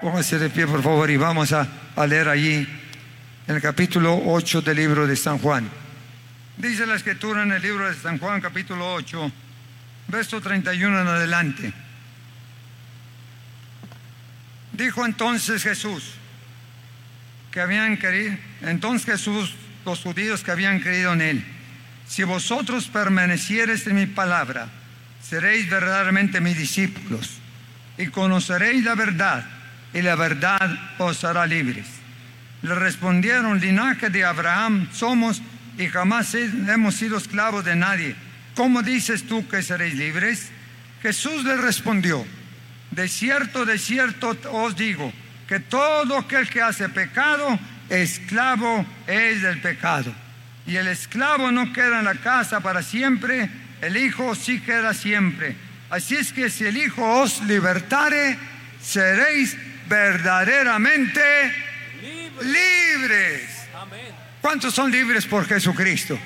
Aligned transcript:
Póngase 0.00 0.38
de 0.38 0.48
pie, 0.48 0.64
por 0.64 0.80
favor, 0.80 1.10
y 1.10 1.16
vamos 1.16 1.52
a, 1.52 1.66
a 1.96 2.06
leer 2.06 2.28
allí 2.28 2.64
en 3.48 3.56
el 3.56 3.60
capítulo 3.60 4.16
8 4.26 4.62
del 4.62 4.76
libro 4.76 5.08
de 5.08 5.16
San 5.16 5.38
Juan. 5.38 5.68
Dice 6.56 6.86
la 6.86 6.94
escritura 6.94 7.42
en 7.42 7.50
el 7.50 7.60
libro 7.60 7.88
de 7.88 7.96
San 7.96 8.16
Juan, 8.18 8.40
capítulo 8.40 8.94
8, 8.94 9.32
verso 10.06 10.40
31 10.40 11.00
en 11.00 11.06
adelante. 11.08 11.72
Dijo 14.72 15.04
entonces 15.04 15.64
Jesús 15.64 16.12
que 17.50 17.60
habían 17.60 17.96
querido, 17.96 18.36
entonces 18.62 19.04
Jesús, 19.04 19.56
los 19.84 19.98
judíos 19.98 20.44
que 20.44 20.52
habían 20.52 20.78
creído 20.78 21.12
en 21.14 21.22
él, 21.22 21.44
si 22.06 22.22
vosotros 22.22 22.86
permaneciereis 22.86 23.84
en 23.88 23.96
mi 23.96 24.06
palabra, 24.06 24.68
seréis 25.20 25.68
verdaderamente 25.68 26.40
mis 26.40 26.56
discípulos 26.56 27.38
y 27.96 28.06
conoceréis 28.06 28.84
la 28.84 28.94
verdad 28.94 29.57
y 29.92 30.02
la 30.02 30.14
verdad 30.16 30.78
os 30.98 31.24
hará 31.24 31.46
libres. 31.46 31.86
Le 32.62 32.74
respondieron, 32.74 33.60
linaje 33.60 34.10
de 34.10 34.24
Abraham 34.24 34.88
somos 34.92 35.42
y 35.78 35.86
jamás 35.86 36.34
hemos 36.34 36.94
sido 36.94 37.18
esclavos 37.18 37.64
de 37.64 37.76
nadie. 37.76 38.16
¿Cómo 38.54 38.82
dices 38.82 39.26
tú 39.26 39.46
que 39.46 39.62
seréis 39.62 39.94
libres? 39.94 40.50
Jesús 41.00 41.44
le 41.44 41.56
respondió, 41.56 42.26
de 42.90 43.08
cierto, 43.08 43.64
de 43.64 43.78
cierto 43.78 44.36
os 44.50 44.74
digo, 44.74 45.12
que 45.46 45.60
todo 45.60 46.18
aquel 46.18 46.48
que 46.48 46.60
hace 46.60 46.88
pecado, 46.88 47.58
esclavo 47.88 48.84
es 49.06 49.42
del 49.42 49.60
pecado. 49.60 50.12
Y 50.66 50.76
el 50.76 50.88
esclavo 50.88 51.50
no 51.52 51.72
queda 51.72 52.00
en 52.00 52.04
la 52.04 52.16
casa 52.16 52.60
para 52.60 52.82
siempre, 52.82 53.48
el 53.80 53.96
Hijo 53.96 54.34
sí 54.34 54.60
queda 54.60 54.92
siempre. 54.92 55.56
Así 55.88 56.16
es 56.16 56.32
que 56.32 56.50
si 56.50 56.66
el 56.66 56.76
Hijo 56.76 57.22
os 57.22 57.42
libertare, 57.44 58.36
seréis 58.82 59.56
verdaderamente 59.88 61.20
libres. 62.42 63.50
¿Cuántos 64.40 64.74
son 64.74 64.90
libres 64.90 65.26
por 65.26 65.46
Jesucristo? 65.46 66.18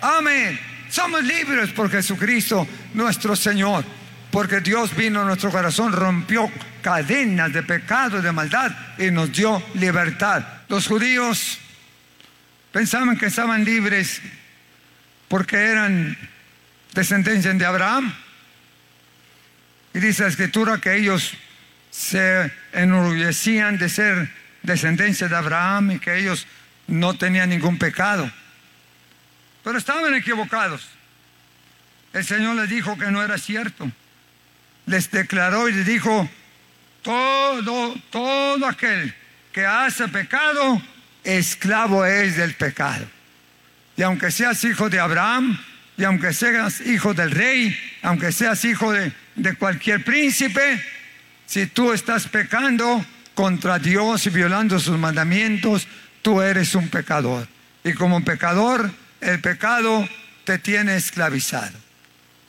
Amén. 0.00 0.58
Somos 0.90 1.22
libres 1.24 1.70
por 1.70 1.90
Jesucristo 1.90 2.66
nuestro 2.94 3.34
Señor. 3.34 3.84
Porque 4.30 4.60
Dios 4.60 4.94
vino 4.94 5.22
a 5.22 5.24
nuestro 5.24 5.50
corazón, 5.50 5.92
rompió 5.92 6.50
cadenas 6.82 7.52
de 7.52 7.62
pecado, 7.62 8.20
de 8.20 8.30
maldad 8.30 8.70
y 8.98 9.10
nos 9.10 9.32
dio 9.32 9.62
libertad. 9.74 10.44
Los 10.68 10.86
judíos 10.86 11.58
pensaban 12.70 13.16
que 13.16 13.26
estaban 13.26 13.64
libres 13.64 14.20
porque 15.28 15.56
eran 15.56 16.16
descendencia 16.92 17.52
de 17.52 17.64
Abraham. 17.64 18.14
Y 19.94 19.98
dice 20.00 20.22
la 20.22 20.28
escritura 20.28 20.78
que 20.78 20.96
ellos 20.96 21.32
se 21.98 22.52
enorgullecían 22.72 23.76
de 23.76 23.88
ser 23.88 24.30
descendencia 24.62 25.26
de 25.26 25.34
Abraham 25.34 25.90
y 25.90 25.98
que 25.98 26.16
ellos 26.16 26.46
no 26.86 27.18
tenían 27.18 27.50
ningún 27.50 27.76
pecado. 27.76 28.30
Pero 29.64 29.76
estaban 29.76 30.14
equivocados. 30.14 30.88
El 32.12 32.24
Señor 32.24 32.54
les 32.54 32.70
dijo 32.70 32.96
que 32.96 33.10
no 33.10 33.20
era 33.20 33.36
cierto. 33.36 33.90
Les 34.86 35.10
declaró 35.10 35.68
y 35.68 35.72
les 35.72 35.86
dijo, 35.86 36.30
todo, 37.02 37.96
todo 38.10 38.64
aquel 38.64 39.12
que 39.52 39.66
hace 39.66 40.06
pecado, 40.06 40.80
esclavo 41.24 42.06
es 42.06 42.36
del 42.36 42.54
pecado. 42.54 43.06
Y 43.96 44.02
aunque 44.02 44.30
seas 44.30 44.62
hijo 44.62 44.88
de 44.88 45.00
Abraham, 45.00 45.58
y 45.96 46.04
aunque 46.04 46.32
seas 46.32 46.80
hijo 46.80 47.12
del 47.12 47.32
rey, 47.32 47.76
aunque 48.02 48.30
seas 48.30 48.64
hijo 48.64 48.92
de, 48.92 49.10
de 49.34 49.54
cualquier 49.56 50.04
príncipe, 50.04 50.80
si 51.48 51.66
tú 51.66 51.94
estás 51.94 52.28
pecando 52.28 53.04
contra 53.34 53.78
Dios 53.78 54.26
y 54.26 54.30
violando 54.30 54.78
sus 54.78 54.98
mandamientos, 54.98 55.88
tú 56.20 56.42
eres 56.42 56.74
un 56.74 56.90
pecador. 56.90 57.48
Y 57.82 57.94
como 57.94 58.22
pecador, 58.22 58.90
el 59.22 59.40
pecado 59.40 60.06
te 60.44 60.58
tiene 60.58 60.96
esclavizado. 60.96 61.72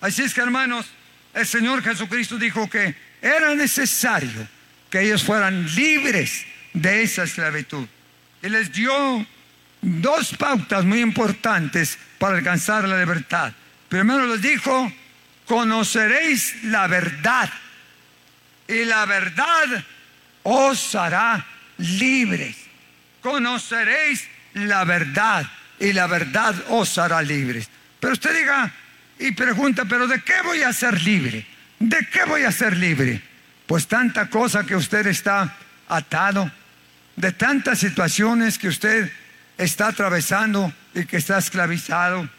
Así 0.01 0.23
es 0.23 0.33
que 0.33 0.41
hermanos, 0.41 0.85
el 1.33 1.47
Señor 1.47 1.81
Jesucristo 1.81 2.37
dijo 2.37 2.69
que 2.69 2.93
era 3.21 3.55
necesario 3.55 4.45
que 4.89 5.01
ellos 5.01 5.23
fueran 5.23 5.65
libres 5.75 6.45
de 6.73 7.03
esa 7.03 7.23
esclavitud. 7.23 7.87
Y 8.43 8.49
les 8.49 8.69
dio 8.73 9.25
dos 9.81 10.35
pautas 10.35 10.83
muy 10.83 10.99
importantes 10.99 11.97
para 12.17 12.35
alcanzar 12.35 12.85
la 12.85 12.99
libertad. 12.99 13.53
Primero 13.87 14.27
les 14.27 14.41
dijo, 14.41 14.91
conoceréis 15.45 16.65
la 16.65 16.87
verdad 16.87 17.49
y 18.69 18.85
la 18.85 19.05
verdad 19.05 19.83
os 20.43 20.93
hará 20.93 21.43
libres. 21.77 22.55
Conoceréis 23.19 24.27
la 24.53 24.83
verdad 24.83 25.45
y 25.79 25.91
la 25.91 26.05
verdad 26.05 26.55
os 26.69 26.97
hará 26.99 27.21
libres. 27.21 27.67
Pero 27.99 28.13
usted 28.13 28.37
diga 28.37 28.71
y 29.17 29.31
pregunta, 29.31 29.85
pero 29.85 30.07
¿de 30.07 30.21
qué 30.21 30.41
voy 30.43 30.61
a 30.61 30.71
ser 30.71 31.01
libre? 31.01 31.45
¿De 31.79 32.07
qué 32.11 32.25
voy 32.25 32.43
a 32.43 32.51
ser 32.51 32.77
libre? 32.77 33.21
Pues 33.65 33.87
tanta 33.87 34.29
cosa 34.29 34.63
que 34.63 34.75
usted 34.75 35.07
está 35.07 35.55
atado, 35.87 36.51
de 37.15 37.31
tantas 37.31 37.79
situaciones 37.79 38.59
que 38.59 38.67
usted 38.67 39.11
está 39.57 39.87
atravesando 39.87 40.71
y 40.93 41.05
que 41.05 41.17
está 41.17 41.39
esclavizado. 41.39 42.29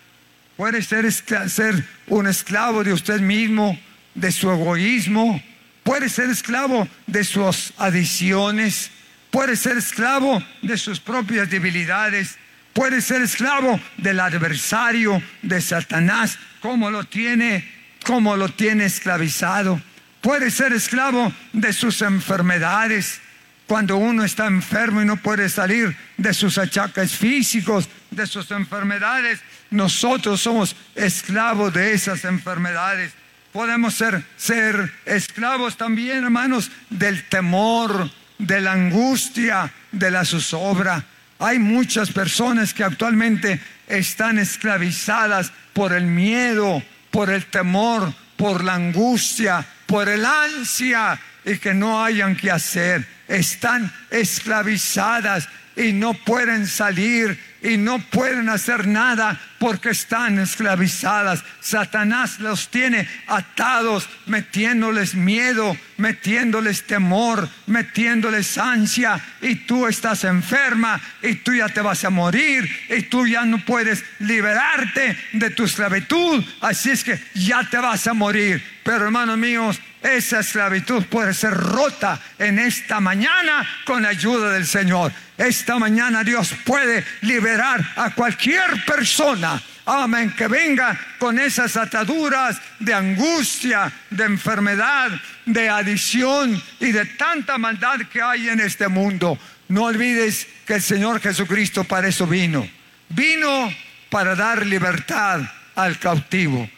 Puede 0.57 0.83
ser, 0.83 1.11
ser 1.13 1.85
un 2.07 2.29
esclavo 2.29 2.85
de 2.85 2.93
usted 2.93 3.21
mismo, 3.21 3.79
de 4.15 4.31
su 4.31 4.51
egoísmo, 4.51 5.43
puede 5.83 6.09
ser 6.09 6.31
esclavo 6.31 6.89
de 7.07 7.25
sus 7.25 7.73
adiciones, 7.79 8.91
puede 9.31 9.57
ser 9.57 9.77
esclavo 9.77 10.43
de 10.63 10.77
sus 10.77 11.01
propias 11.01 11.51
debilidades, 11.51 12.37
puede 12.73 13.01
ser 13.01 13.23
esclavo 13.23 13.81
del 13.97 14.21
adversario 14.21 15.23
de 15.43 15.61
Satanás, 15.61 16.39
como 16.61 16.91
lo 16.91 17.05
tiene, 17.05 17.69
como 18.05 18.37
lo 18.37 18.49
tiene 18.49 18.85
esclavizado. 18.85 19.81
Puede 20.21 20.51
ser 20.51 20.73
esclavo 20.73 21.33
de 21.53 21.73
sus 21.73 22.03
enfermedades. 22.03 23.21
Cuando 23.67 23.97
uno 23.97 24.25
está 24.25 24.47
enfermo 24.47 25.01
y 25.01 25.05
no 25.05 25.17
puede 25.17 25.49
salir 25.49 25.97
de 26.17 26.35
sus 26.35 26.59
achaques 26.59 27.13
físicos, 27.13 27.89
de 28.11 28.27
sus 28.27 28.51
enfermedades, 28.51 29.41
nosotros 29.71 30.41
somos 30.41 30.75
esclavos 30.95 31.73
de 31.73 31.93
esas 31.93 32.25
enfermedades. 32.25 33.13
Podemos 33.53 33.95
ser, 33.95 34.25
ser 34.37 34.93
esclavos 35.05 35.77
también, 35.77 36.25
hermanos, 36.25 36.71
del 36.89 37.25
temor, 37.25 38.11
de 38.39 38.61
la 38.61 38.73
angustia, 38.73 39.73
de 39.91 40.11
la 40.11 40.25
zozobra. 40.25 41.05
Hay 41.39 41.59
muchas 41.59 42.13
personas 42.13 42.73
que 42.73 42.85
actualmente 42.85 43.61
están 43.89 44.39
esclavizadas 44.39 45.53
por 45.73 45.93
el 45.93 46.05
miedo, 46.05 46.83
por 47.11 47.31
el 47.31 47.47
temor, 47.47 48.13
por 48.37 48.63
la 48.63 48.75
angustia, 48.75 49.67
por 49.87 50.09
el 50.09 50.25
ansia 50.25 51.19
y 51.45 51.59
que 51.59 51.75
no 51.75 52.05
hayan 52.05 52.37
que 52.37 52.51
hacer. 52.51 53.07
Están 53.31 53.93
esclavizadas 54.11 55.49
y 55.77 55.93
no 55.93 56.15
pueden 56.15 56.67
salir 56.67 57.39
y 57.63 57.77
no 57.77 57.99
pueden 57.99 58.49
hacer 58.49 58.87
nada 58.87 59.39
porque 59.59 59.91
están 59.91 60.39
esclavizadas. 60.39 61.45
Satanás 61.61 62.41
los 62.41 62.69
tiene 62.69 63.09
atados, 63.27 64.09
metiéndoles 64.27 65.15
miedo, 65.15 65.77
metiéndoles 65.99 66.87
temor, 66.87 67.49
metiéndoles 67.67 68.57
ansia 68.59 69.21
y 69.43 69.57
tú 69.67 69.87
estás 69.87 70.25
enferma 70.25 71.01
y 71.23 71.37
tú 71.37 71.55
ya 71.55 71.69
te 71.69 71.83
vas 71.83 72.05
a 72.05 72.11
morir 72.11 72.69
y 72.89 73.03
tú 73.03 73.27
ya 73.27 73.45
no 73.45 73.65
puedes 73.65 74.05
liberarte 74.21 75.17
de 75.33 75.51
tu 75.51 75.65
esclavitud. 75.65 76.45
Así 76.61 76.91
es 76.91 77.05
que 77.05 77.21
ya 77.35 77.69
te 77.69 77.79
vas 77.79 78.07
a 78.07 78.15
morir. 78.15 78.63
Pero 78.83 79.05
hermanos 79.05 79.37
míos, 79.37 79.79
esa 80.03 80.41
esclavitud 80.41 81.05
puede 81.07 81.35
ser 81.35 81.53
rota 81.53 82.21
en 82.39 82.59
esta 82.59 83.01
mañana 83.01 83.69
con 83.85 84.03
la 84.03 84.11
ayuda 84.11 84.53
del 84.53 84.67
Señor. 84.67 85.13
Esta 85.37 85.79
mañana 85.79 86.25
Dios 86.25 86.55
puede 86.65 87.05
liberar 87.23 87.81
a 87.97 88.11
cualquier 88.15 88.85
persona 88.85 89.61
amén, 89.99 90.33
que 90.37 90.47
venga 90.47 90.99
con 91.19 91.39
esas 91.39 91.77
ataduras 91.77 92.61
de 92.79 92.95
angustia, 92.95 93.93
de 94.11 94.25
enfermedad, 94.25 95.11
de 95.47 95.69
adición 95.69 96.63
y 96.79 96.93
de 96.93 97.05
tanta 97.07 97.59
maldad 97.59 98.01
que 98.13 98.23
hay 98.23 98.49
en 98.49 98.61
este 98.61 98.89
mundo. 98.89 99.39
No 99.69 99.85
olvides 99.85 100.47
que 100.67 100.75
el 100.75 100.83
Señor 100.83 101.21
Jesucristo 101.21 101.85
para 101.85 102.09
eso 102.09 102.27
vino. 102.27 102.69
Vino 103.09 103.73
para 104.11 104.35
dar 104.35 104.67
libertad 104.67 105.41
al 105.75 105.99
cautivo. 105.99 106.69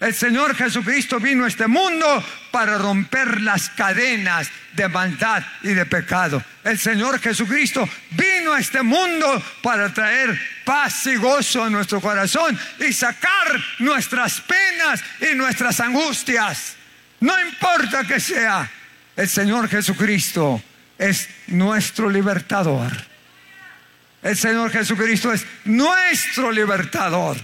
El 0.00 0.14
Señor 0.14 0.56
Jesucristo 0.56 1.20
vino 1.20 1.44
a 1.44 1.48
este 1.48 1.66
mundo 1.66 2.24
para 2.50 2.78
romper 2.78 3.42
las 3.42 3.68
cadenas 3.68 4.48
de 4.72 4.88
maldad 4.88 5.44
y 5.62 5.74
de 5.74 5.84
pecado. 5.84 6.42
El 6.64 6.78
Señor 6.78 7.20
Jesucristo 7.20 7.86
vino 8.12 8.54
a 8.54 8.60
este 8.60 8.82
mundo 8.82 9.42
para 9.62 9.92
traer 9.92 10.40
paz 10.64 11.06
y 11.06 11.16
gozo 11.16 11.64
a 11.64 11.68
nuestro 11.68 12.00
corazón 12.00 12.58
y 12.78 12.94
sacar 12.94 13.62
nuestras 13.80 14.40
penas 14.40 15.02
y 15.20 15.34
nuestras 15.34 15.78
angustias. 15.80 16.76
No 17.20 17.38
importa 17.38 18.04
que 18.04 18.20
sea, 18.20 18.70
el 19.14 19.28
Señor 19.28 19.68
Jesucristo 19.68 20.62
es 20.96 21.28
nuestro 21.48 22.08
libertador. 22.08 22.90
El 24.22 24.36
Señor 24.36 24.70
Jesucristo 24.70 25.30
es 25.30 25.44
nuestro 25.66 26.50
libertador. 26.50 27.36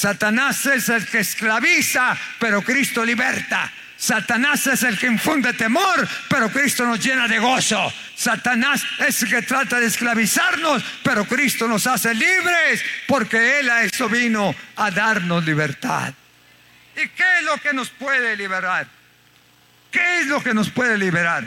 Satanás 0.00 0.64
es 0.64 0.88
el 0.88 1.06
que 1.06 1.18
esclaviza, 1.18 2.16
pero 2.38 2.62
Cristo 2.62 3.04
liberta. 3.04 3.70
Satanás 3.98 4.66
es 4.66 4.82
el 4.82 4.98
que 4.98 5.06
infunde 5.06 5.52
temor, 5.52 6.08
pero 6.26 6.48
Cristo 6.48 6.86
nos 6.86 7.04
llena 7.04 7.28
de 7.28 7.38
gozo. 7.38 7.92
Satanás 8.16 8.82
es 9.06 9.22
el 9.22 9.28
que 9.28 9.42
trata 9.42 9.78
de 9.78 9.88
esclavizarnos, 9.88 10.82
pero 11.02 11.26
Cristo 11.26 11.68
nos 11.68 11.86
hace 11.86 12.14
libres, 12.14 12.82
porque 13.06 13.60
Él 13.60 13.68
a 13.68 13.82
eso 13.82 14.08
vino 14.08 14.54
a 14.76 14.90
darnos 14.90 15.44
libertad. 15.44 16.14
¿Y 16.96 17.06
qué 17.08 17.24
es 17.40 17.44
lo 17.44 17.58
que 17.58 17.74
nos 17.74 17.90
puede 17.90 18.38
liberar? 18.38 18.86
¿Qué 19.90 20.20
es 20.20 20.28
lo 20.28 20.42
que 20.42 20.54
nos 20.54 20.70
puede 20.70 20.96
liberar? 20.96 21.46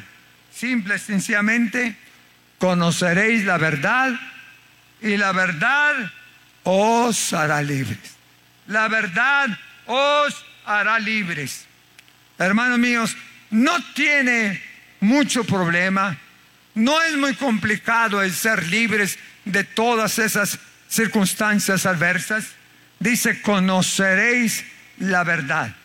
Simple 0.55 0.97
y 0.97 0.99
sencillamente, 0.99 1.97
conoceréis 2.59 3.45
la 3.45 3.57
verdad 3.57 4.11
y 5.01 5.17
la 5.17 5.31
verdad 5.31 5.95
os 6.61 7.33
hará 7.33 7.59
libres. 7.63 8.12
La 8.67 8.87
verdad 8.87 9.47
os 9.85 10.45
hará 10.65 10.99
libres. 10.99 11.65
Hermanos 12.37 12.79
míos, 12.79 13.15
no 13.51 13.73
tiene 13.93 14.61
mucho 14.99 15.43
problema, 15.43 16.17
no 16.75 17.01
es 17.01 17.15
muy 17.15 17.35
complicado 17.35 18.21
el 18.21 18.33
ser 18.33 18.67
libres 18.67 19.19
de 19.45 19.63
todas 19.63 20.17
esas 20.19 20.57
circunstancias 20.87 21.85
adversas. 21.85 22.47
Dice, 22.99 23.41
conoceréis 23.41 24.63
la 24.97 25.23
verdad. 25.23 25.75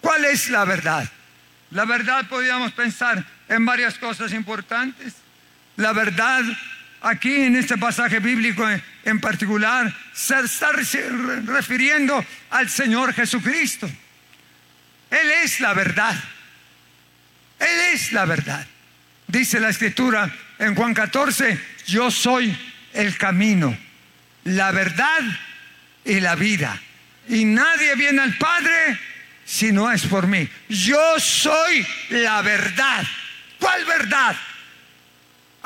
¿Cuál 0.00 0.24
es 0.24 0.48
la 0.50 0.64
verdad? 0.64 1.08
La 1.70 1.84
verdad 1.84 2.26
podríamos 2.28 2.72
pensar 2.72 3.24
en 3.48 3.66
varias 3.66 3.98
cosas 3.98 4.32
importantes. 4.32 5.14
La 5.76 5.92
verdad 5.92 6.42
aquí 7.06 7.32
en 7.42 7.56
este 7.56 7.78
pasaje 7.78 8.18
bíblico 8.20 8.66
en 9.04 9.20
particular 9.20 9.94
se 10.12 10.40
está 10.40 10.70
refiriendo 10.72 12.24
al 12.50 12.68
Señor 12.68 13.12
Jesucristo. 13.12 13.88
Él 15.10 15.30
es 15.44 15.60
la 15.60 15.72
verdad. 15.74 16.16
Él 17.58 17.94
es 17.94 18.12
la 18.12 18.24
verdad. 18.24 18.66
Dice 19.28 19.60
la 19.60 19.70
escritura 19.70 20.32
en 20.58 20.74
Juan 20.74 20.94
14, 20.94 21.58
yo 21.86 22.10
soy 22.10 22.56
el 22.92 23.16
camino, 23.16 23.76
la 24.44 24.72
verdad 24.72 25.20
y 26.04 26.20
la 26.20 26.34
vida. 26.34 26.80
Y 27.28 27.44
nadie 27.44 27.94
viene 27.94 28.22
al 28.22 28.36
Padre 28.36 28.98
si 29.44 29.72
no 29.72 29.90
es 29.90 30.06
por 30.06 30.26
mí. 30.26 30.48
Yo 30.68 31.18
soy 31.18 31.86
la 32.10 32.42
verdad. 32.42 33.04
¿Cuál 33.58 33.84
verdad? 33.84 34.36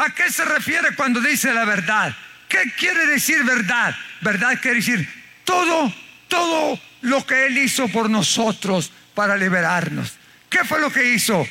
¿A 0.01 0.09
qué 0.15 0.31
se 0.33 0.47
refiere 0.47 0.95
cuando 0.97 1.21
dice 1.21 1.53
la 1.53 1.67
verdad? 1.67 2.17
¿Qué 2.49 2.73
quiere 2.79 3.05
decir 3.05 3.45
verdad? 3.45 3.95
Verdad 4.23 4.59
quiere 4.59 4.79
decir 4.79 5.07
todo, 5.45 5.93
todo 6.27 6.81
lo 7.03 7.27
que 7.27 7.47
Él 7.47 7.59
hizo 7.59 7.87
por 7.89 8.09
nosotros 8.09 8.91
para 9.15 9.37
liberarnos. 9.37 10.15
¿Qué 10.49 10.65
fue 10.65 10.81
lo 10.81 10.91
que 10.91 11.13
hizo? 11.13 11.47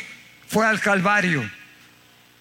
Fue 0.48 0.66
al 0.66 0.82
Calvario. 0.82 1.48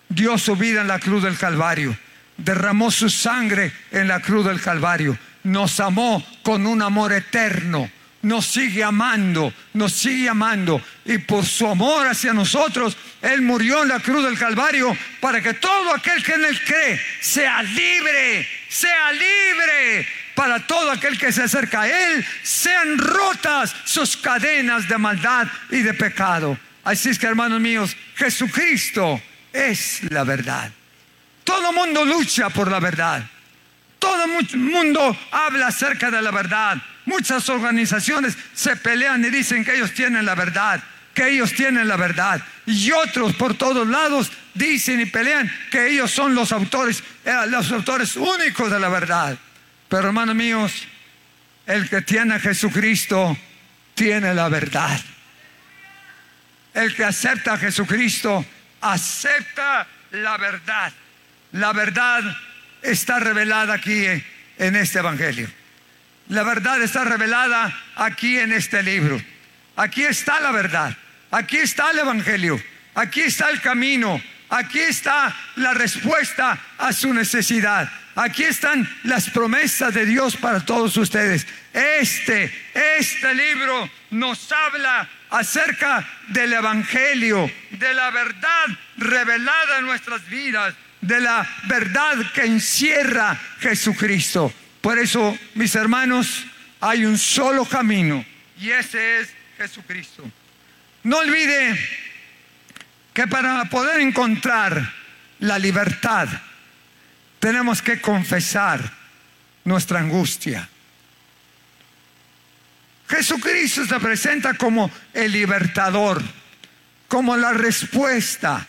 Dio 0.08 0.38
su 0.38 0.56
vida 0.56 0.80
en 0.80 0.88
la 0.88 0.98
cruz 0.98 1.24
del 1.24 1.36
Calvario. 1.36 1.94
Derramó 2.38 2.90
su 2.90 3.10
sangre 3.10 3.70
en 3.90 4.08
la 4.08 4.20
cruz 4.20 4.46
del 4.46 4.62
Calvario. 4.62 5.18
Nos 5.42 5.78
amó 5.78 6.26
con 6.42 6.66
un 6.66 6.80
amor 6.80 7.12
eterno 7.12 7.90
nos 8.22 8.46
sigue 8.46 8.82
amando, 8.82 9.52
nos 9.74 9.92
sigue 9.92 10.28
amando. 10.28 10.82
Y 11.04 11.18
por 11.18 11.44
su 11.44 11.66
amor 11.66 12.06
hacia 12.06 12.32
nosotros, 12.32 12.96
Él 13.22 13.42
murió 13.42 13.82
en 13.82 13.88
la 13.88 14.00
cruz 14.00 14.24
del 14.24 14.38
Calvario 14.38 14.96
para 15.20 15.40
que 15.40 15.54
todo 15.54 15.94
aquel 15.94 16.22
que 16.22 16.32
en 16.32 16.44
Él 16.44 16.60
cree 16.64 17.00
sea 17.20 17.62
libre, 17.62 18.48
sea 18.68 19.12
libre. 19.12 20.08
Para 20.34 20.64
todo 20.66 20.92
aquel 20.92 21.18
que 21.18 21.32
se 21.32 21.42
acerca 21.42 21.82
a 21.82 21.88
Él, 21.88 22.24
sean 22.42 22.98
rotas 22.98 23.74
sus 23.84 24.16
cadenas 24.16 24.88
de 24.88 24.96
maldad 24.96 25.48
y 25.70 25.82
de 25.82 25.94
pecado. 25.94 26.56
Así 26.84 27.08
es 27.10 27.18
que, 27.18 27.26
hermanos 27.26 27.60
míos, 27.60 27.96
Jesucristo 28.14 29.20
es 29.52 30.00
la 30.10 30.24
verdad. 30.24 30.70
Todo 31.44 31.72
mundo 31.72 32.04
lucha 32.04 32.50
por 32.50 32.70
la 32.70 32.78
verdad. 32.78 33.24
Todo 33.98 34.26
mundo 34.54 35.16
habla 35.32 35.68
acerca 35.68 36.10
de 36.10 36.22
la 36.22 36.30
verdad. 36.30 36.78
Muchas 37.08 37.48
organizaciones 37.48 38.36
se 38.52 38.76
pelean 38.76 39.24
y 39.24 39.30
dicen 39.30 39.64
que 39.64 39.74
ellos 39.74 39.94
tienen 39.94 40.26
la 40.26 40.34
verdad, 40.34 40.78
que 41.14 41.26
ellos 41.26 41.54
tienen 41.54 41.88
la 41.88 41.96
verdad. 41.96 42.38
Y 42.66 42.92
otros 42.92 43.34
por 43.34 43.54
todos 43.54 43.88
lados 43.88 44.30
dicen 44.52 45.00
y 45.00 45.06
pelean 45.06 45.50
que 45.70 45.88
ellos 45.88 46.10
son 46.10 46.34
los 46.34 46.52
autores, 46.52 47.02
eh, 47.24 47.34
los 47.48 47.72
autores 47.72 48.14
únicos 48.14 48.70
de 48.70 48.78
la 48.78 48.90
verdad. 48.90 49.38
Pero 49.88 50.08
hermanos 50.08 50.34
míos, 50.34 50.86
el 51.66 51.88
que 51.88 52.02
tiene 52.02 52.34
a 52.34 52.40
Jesucristo 52.40 53.38
tiene 53.94 54.34
la 54.34 54.50
verdad. 54.50 55.00
El 56.74 56.94
que 56.94 57.06
acepta 57.06 57.54
a 57.54 57.58
Jesucristo 57.58 58.44
acepta 58.82 59.86
la 60.10 60.36
verdad. 60.36 60.92
La 61.52 61.72
verdad 61.72 62.20
está 62.82 63.18
revelada 63.18 63.72
aquí 63.72 64.04
en 64.58 64.76
este 64.76 64.98
Evangelio. 64.98 65.48
La 66.28 66.42
verdad 66.42 66.82
está 66.82 67.04
revelada 67.04 67.74
aquí 67.96 68.38
en 68.38 68.52
este 68.52 68.82
libro. 68.82 69.20
Aquí 69.76 70.04
está 70.04 70.40
la 70.40 70.52
verdad. 70.52 70.96
Aquí 71.30 71.56
está 71.56 71.90
el 71.90 72.00
Evangelio. 72.00 72.62
Aquí 72.94 73.22
está 73.22 73.48
el 73.48 73.60
camino. 73.60 74.20
Aquí 74.50 74.78
está 74.78 75.34
la 75.56 75.72
respuesta 75.72 76.58
a 76.78 76.92
su 76.92 77.14
necesidad. 77.14 77.90
Aquí 78.14 78.42
están 78.42 78.88
las 79.04 79.30
promesas 79.30 79.94
de 79.94 80.04
Dios 80.04 80.36
para 80.36 80.60
todos 80.60 80.96
ustedes. 80.96 81.46
Este, 81.72 82.52
este 82.74 83.34
libro 83.34 83.88
nos 84.10 84.50
habla 84.50 85.08
acerca 85.30 86.06
del 86.28 86.52
Evangelio, 86.52 87.50
de 87.70 87.94
la 87.94 88.10
verdad 88.10 88.66
revelada 88.96 89.78
en 89.78 89.86
nuestras 89.86 90.28
vidas, 90.28 90.74
de 91.00 91.20
la 91.20 91.48
verdad 91.68 92.16
que 92.34 92.44
encierra 92.44 93.38
Jesucristo. 93.60 94.52
Por 94.80 94.98
eso, 94.98 95.36
mis 95.54 95.74
hermanos, 95.74 96.46
hay 96.80 97.04
un 97.04 97.18
solo 97.18 97.64
camino 97.64 98.24
y 98.60 98.70
ese 98.70 99.20
es 99.20 99.28
Jesucristo. 99.56 100.24
No 101.04 101.18
olvide 101.18 101.78
que 103.12 103.26
para 103.26 103.64
poder 103.66 104.00
encontrar 104.00 104.92
la 105.40 105.58
libertad 105.58 106.28
tenemos 107.38 107.82
que 107.82 108.00
confesar 108.00 108.80
nuestra 109.64 110.00
angustia. 110.00 110.68
Jesucristo 113.08 113.86
se 113.86 114.00
presenta 114.00 114.54
como 114.54 114.90
el 115.14 115.32
libertador, 115.32 116.22
como 117.06 117.36
la 117.36 117.52
respuesta, 117.52 118.66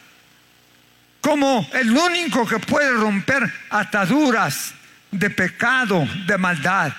como 1.20 1.68
el 1.74 1.92
único 1.92 2.48
que 2.48 2.60
puede 2.60 2.92
romper 2.92 3.52
ataduras 3.70 4.74
de 5.12 5.30
pecado, 5.30 6.08
de 6.26 6.38
maldad. 6.38 6.94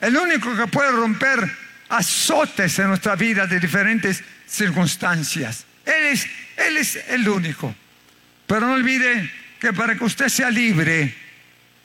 El 0.00 0.16
único 0.16 0.56
que 0.56 0.66
puede 0.66 0.92
romper 0.92 1.50
azotes 1.88 2.78
en 2.78 2.88
nuestra 2.88 3.14
vida 3.16 3.46
de 3.46 3.60
diferentes 3.60 4.22
circunstancias. 4.46 5.64
Él 5.84 6.06
es, 6.06 6.26
él 6.56 6.76
es 6.76 6.96
el 7.08 7.28
único. 7.28 7.74
Pero 8.46 8.66
no 8.66 8.72
olvide 8.74 9.30
que 9.60 9.72
para 9.72 9.94
que 9.94 10.04
usted 10.04 10.28
sea 10.28 10.50
libre 10.50 11.14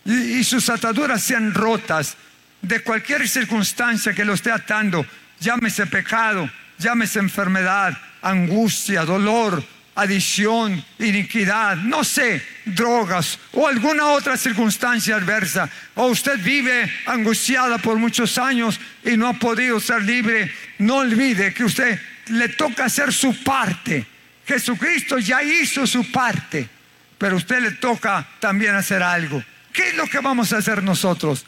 y, 0.05 0.13
y 0.39 0.43
sus 0.43 0.69
ataduras 0.69 1.21
sean 1.21 1.53
rotas 1.53 2.17
de 2.61 2.79
cualquier 2.81 3.27
circunstancia 3.27 4.13
que 4.13 4.25
lo 4.25 4.33
esté 4.33 4.51
atando, 4.51 5.05
llámese 5.39 5.85
pecado, 5.85 6.49
llámese 6.77 7.19
enfermedad, 7.19 7.97
angustia, 8.21 9.05
dolor, 9.05 9.63
adición, 9.97 10.85
iniquidad, 10.99 11.75
no 11.75 12.03
sé, 12.03 12.39
drogas 12.65 13.39
o 13.51 13.67
alguna 13.67 14.05
otra 14.09 14.37
circunstancia 14.37 15.15
adversa, 15.15 15.67
o 15.95 16.05
usted 16.05 16.39
vive 16.39 16.87
angustiada 17.07 17.79
por 17.79 17.97
muchos 17.97 18.37
años 18.37 18.79
y 19.03 19.17
no 19.17 19.27
ha 19.27 19.33
podido 19.33 19.79
ser 19.79 20.03
libre, 20.03 20.51
no 20.77 20.97
olvide 20.97 21.51
que 21.51 21.63
usted 21.63 21.99
le 22.27 22.49
toca 22.49 22.85
hacer 22.85 23.11
su 23.11 23.43
parte. 23.43 24.05
Jesucristo 24.45 25.17
ya 25.17 25.41
hizo 25.41 25.87
su 25.87 26.11
parte, 26.11 26.69
pero 27.17 27.35
usted 27.35 27.59
le 27.59 27.71
toca 27.71 28.27
también 28.39 28.75
hacer 28.75 29.01
algo. 29.01 29.43
¿Qué 29.73 29.89
es 29.89 29.95
lo 29.95 30.05
que 30.05 30.19
vamos 30.19 30.53
a 30.53 30.57
hacer 30.57 30.83
nosotros? 30.83 31.43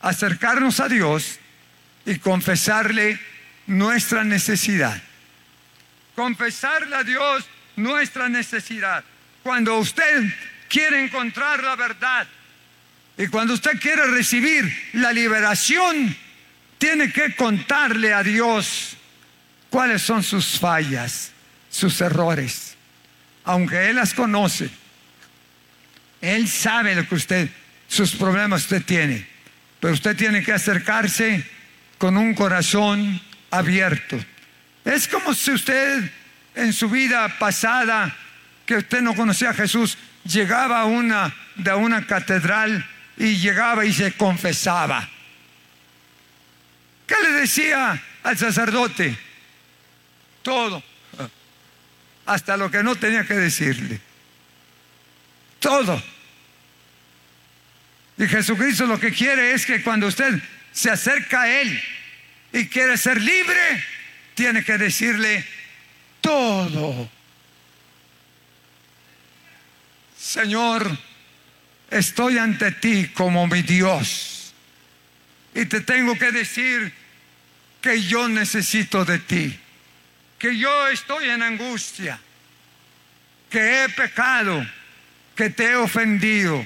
Acercarnos 0.00 0.80
a 0.80 0.88
Dios 0.88 1.38
y 2.04 2.18
confesarle 2.18 3.20
nuestra 3.68 4.24
necesidad. 4.24 5.00
Confesarle 6.16 6.96
a 6.96 7.04
Dios 7.04 7.46
nuestra 7.82 8.28
necesidad. 8.28 9.04
Cuando 9.42 9.78
usted 9.78 10.24
quiere 10.68 11.04
encontrar 11.04 11.62
la 11.62 11.76
verdad 11.76 12.26
y 13.16 13.26
cuando 13.26 13.54
usted 13.54 13.78
quiere 13.80 14.06
recibir 14.06 14.64
la 14.94 15.12
liberación, 15.12 16.16
tiene 16.78 17.12
que 17.12 17.34
contarle 17.34 18.14
a 18.14 18.22
Dios 18.22 18.96
cuáles 19.68 20.02
son 20.02 20.22
sus 20.22 20.58
fallas, 20.58 21.32
sus 21.70 22.00
errores. 22.00 22.76
Aunque 23.44 23.90
Él 23.90 23.96
las 23.96 24.14
conoce, 24.14 24.70
Él 26.20 26.48
sabe 26.48 26.94
lo 26.94 27.06
que 27.06 27.14
usted, 27.14 27.48
sus 27.88 28.12
problemas 28.12 28.62
usted 28.62 28.82
tiene. 28.82 29.26
Pero 29.80 29.94
usted 29.94 30.16
tiene 30.16 30.42
que 30.42 30.52
acercarse 30.52 31.44
con 31.98 32.16
un 32.16 32.34
corazón 32.34 33.20
abierto. 33.50 34.18
Es 34.84 35.08
como 35.08 35.34
si 35.34 35.50
usted 35.50 36.10
en 36.54 36.72
su 36.72 36.88
vida 36.88 37.38
pasada, 37.38 38.14
que 38.66 38.76
usted 38.76 39.00
no 39.00 39.14
conocía 39.14 39.50
a 39.50 39.54
Jesús, 39.54 39.96
llegaba 40.24 40.80
a 40.80 40.84
una, 40.84 41.34
de 41.56 41.72
una 41.72 42.06
catedral 42.06 42.86
y 43.16 43.36
llegaba 43.36 43.84
y 43.84 43.92
se 43.92 44.12
confesaba. 44.12 45.08
¿Qué 47.06 47.14
le 47.22 47.32
decía 47.32 48.00
al 48.22 48.38
sacerdote? 48.38 49.16
Todo. 50.42 50.82
Hasta 52.26 52.56
lo 52.56 52.70
que 52.70 52.82
no 52.82 52.94
tenía 52.94 53.24
que 53.24 53.34
decirle. 53.34 54.00
Todo. 55.58 56.02
Y 58.16 58.26
Jesucristo 58.26 58.86
lo 58.86 59.00
que 59.00 59.12
quiere 59.12 59.52
es 59.52 59.66
que 59.66 59.82
cuando 59.82 60.06
usted 60.06 60.40
se 60.72 60.90
acerca 60.90 61.42
a 61.42 61.60
Él 61.60 61.82
y 62.52 62.66
quiere 62.66 62.96
ser 62.96 63.20
libre, 63.20 63.84
tiene 64.34 64.62
que 64.62 64.78
decirle 64.78 65.44
todo. 66.30 67.08
Señor, 70.16 70.96
estoy 71.90 72.38
ante 72.38 72.70
ti 72.72 73.08
como 73.08 73.48
mi 73.48 73.62
Dios. 73.62 74.54
Y 75.54 75.66
te 75.66 75.80
tengo 75.80 76.14
que 76.16 76.30
decir 76.30 76.92
que 77.80 78.02
yo 78.02 78.28
necesito 78.28 79.04
de 79.04 79.18
ti. 79.18 79.58
Que 80.38 80.56
yo 80.56 80.88
estoy 80.88 81.30
en 81.30 81.42
angustia. 81.42 82.20
Que 83.50 83.82
he 83.84 83.88
pecado. 83.88 84.64
Que 85.34 85.50
te 85.50 85.64
he 85.64 85.76
ofendido. 85.76 86.64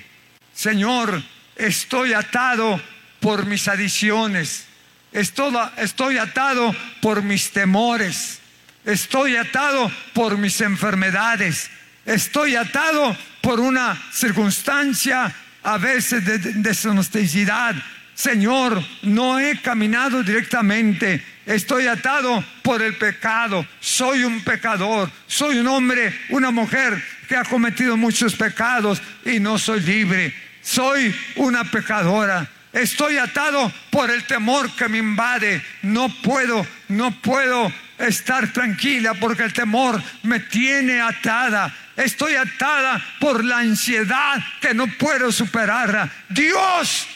Señor, 0.55 1.23
estoy 1.57 2.13
atado 2.13 2.79
por 3.21 3.47
mis 3.47 3.67
adiciones. 3.69 4.67
Estoy, 5.11 5.55
estoy 5.79 6.19
atado 6.19 6.75
por 7.01 7.23
mis 7.23 7.51
temores. 7.51 8.41
Estoy 8.85 9.37
atado 9.37 9.91
por 10.13 10.37
mis 10.37 10.61
enfermedades. 10.61 11.71
Estoy 12.05 12.55
atado 12.55 13.17
por 13.41 13.61
una 13.61 13.97
circunstancia 14.13 15.35
a 15.63 15.79
veces 15.79 16.25
de 16.25 16.39
deshonestidad. 16.39 17.75
Señor, 18.15 18.83
no 19.03 19.39
he 19.41 19.61
caminado 19.61 20.23
directamente. 20.23 21.25
Estoy 21.47 21.87
atado 21.87 22.45
por 22.63 22.83
el 22.83 22.97
pecado. 22.97 23.67
Soy 23.81 24.23
un 24.23 24.43
pecador. 24.43 25.11
Soy 25.27 25.59
un 25.59 25.67
hombre, 25.67 26.15
una 26.29 26.51
mujer 26.51 27.03
que 27.27 27.37
ha 27.37 27.45
cometido 27.45 27.97
muchos 27.97 28.35
pecados 28.35 29.01
y 29.25 29.41
no 29.41 29.59
soy 29.59 29.81
libre. 29.81 30.35
Soy 30.63 31.15
una 31.37 31.65
pecadora. 31.65 32.47
Estoy 32.73 33.17
atado 33.17 33.73
por 33.91 34.11
el 34.11 34.25
temor 34.25 34.71
que 34.77 34.89
me 34.89 34.99
invade. 34.99 35.63
No 35.83 36.09
puedo, 36.23 36.67
no 36.89 37.11
puedo 37.21 37.73
estar 37.99 38.53
tranquila 38.53 39.15
porque 39.15 39.45
el 39.45 39.53
temor 39.53 40.03
me 40.23 40.41
tiene 40.41 41.01
atada. 41.01 41.75
Estoy 41.97 42.35
atada 42.35 43.03
por 43.21 43.45
la 43.45 43.59
ansiedad 43.59 44.43
que 44.61 44.75
no 44.75 44.87
puedo 44.87 45.31
superarla. 45.31 46.11
Dios, 46.29 47.07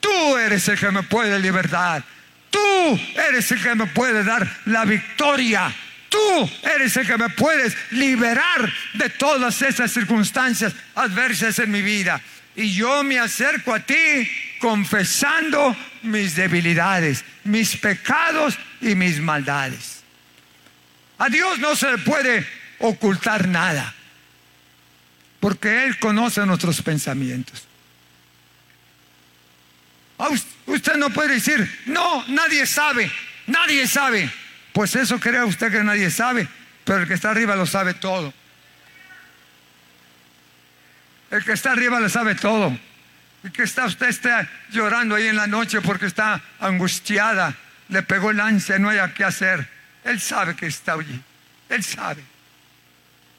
tú 0.00 0.36
eres 0.36 0.68
el 0.68 0.78
que 0.78 0.90
me 0.90 1.02
puede 1.02 1.38
libertar. 1.38 2.02
Tú 2.50 3.00
eres 3.28 3.50
el 3.50 3.60
que 3.60 3.74
me 3.74 3.86
puede 3.86 4.22
dar 4.22 4.48
la 4.66 4.84
victoria. 4.84 5.74
Tú 6.08 6.50
eres 6.62 6.96
el 6.96 7.04
que 7.04 7.18
me 7.18 7.28
puedes 7.30 7.76
liberar 7.90 8.72
de 8.92 9.10
todas 9.10 9.60
esas 9.62 9.90
circunstancias 9.90 10.72
adversas 10.94 11.58
en 11.58 11.72
mi 11.72 11.82
vida. 11.82 12.20
Y 12.54 12.72
yo 12.72 13.02
me 13.02 13.18
acerco 13.18 13.74
a 13.74 13.80
ti 13.80 14.30
confesando 14.60 15.76
mis 16.02 16.36
debilidades, 16.36 17.24
mis 17.42 17.76
pecados 17.76 18.56
y 18.80 18.94
mis 18.94 19.18
maldades. 19.18 20.03
A 21.18 21.28
Dios 21.28 21.58
no 21.58 21.76
se 21.76 21.92
le 21.92 21.98
puede 21.98 22.46
ocultar 22.78 23.46
nada, 23.48 23.94
porque 25.40 25.84
Él 25.84 25.98
conoce 25.98 26.44
nuestros 26.44 26.82
pensamientos. 26.82 27.66
Usted 30.66 30.96
no 30.96 31.10
puede 31.10 31.34
decir, 31.34 31.82
no, 31.86 32.24
nadie 32.28 32.66
sabe, 32.66 33.10
nadie 33.46 33.86
sabe. 33.86 34.30
Pues 34.72 34.96
eso 34.96 35.20
crea 35.20 35.44
usted 35.44 35.70
que 35.70 35.84
nadie 35.84 36.10
sabe, 36.10 36.48
pero 36.84 37.02
el 37.02 37.08
que 37.08 37.14
está 37.14 37.30
arriba 37.30 37.54
lo 37.54 37.66
sabe 37.66 37.94
todo. 37.94 38.32
El 41.30 41.44
que 41.44 41.52
está 41.52 41.72
arriba 41.72 42.00
lo 42.00 42.08
sabe 42.08 42.34
todo. 42.34 42.76
El 43.42 43.52
que 43.52 43.62
está 43.62 43.84
usted 43.86 44.08
está 44.08 44.48
llorando 44.70 45.14
ahí 45.14 45.26
en 45.26 45.36
la 45.36 45.46
noche 45.46 45.80
porque 45.80 46.06
está 46.06 46.40
angustiada, 46.60 47.54
le 47.88 48.02
pegó 48.02 48.30
el 48.30 48.40
ansia, 48.40 48.78
no 48.78 48.88
haya 48.88 49.12
qué 49.14 49.24
hacer. 49.24 49.73
Él 50.04 50.20
sabe 50.20 50.54
que 50.54 50.66
está 50.66 50.92
allí. 50.92 51.20
Él 51.68 51.82
sabe. 51.82 52.22